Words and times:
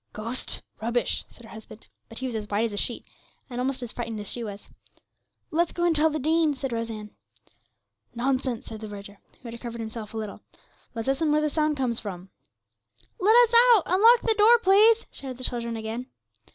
'Ghost! 0.13 0.63
Rubbish!' 0.81 1.25
said 1.29 1.43
her 1.45 1.51
husband; 1.51 1.87
but 2.09 2.17
he 2.17 2.25
was 2.25 2.33
as 2.33 2.49
white 2.49 2.63
as 2.65 2.73
a 2.73 2.77
sheet, 2.77 3.05
and 3.51 3.61
almost 3.61 3.83
as 3.83 3.91
frightened 3.91 4.19
as 4.19 4.27
she 4.27 4.43
was. 4.43 4.71
'Let's 5.51 5.73
go 5.73 5.83
and 5.83 5.95
tell 5.95 6.09
the 6.09 6.17
Dean,' 6.17 6.55
said 6.55 6.71
Rose 6.73 6.89
Ann. 6.89 7.11
'Nonsense,' 8.15 8.65
said 8.65 8.79
the 8.79 8.87
verger, 8.87 9.19
who 9.33 9.43
had 9.47 9.53
recovered 9.53 9.79
himself 9.79 10.15
a 10.15 10.17
little; 10.17 10.41
'let's 10.95 11.07
listen 11.07 11.31
where 11.31 11.39
the 11.39 11.51
sound 11.51 11.77
comes 11.77 11.99
from.' 11.99 12.31
'Let 13.19 13.35
us 13.47 13.53
out; 13.75 13.83
unlock 13.85 14.21
the 14.23 14.33
door, 14.39 14.57
please!' 14.57 15.05
shouted 15.11 15.37
the 15.37 15.43
children 15.43 15.77
again. 15.77 16.07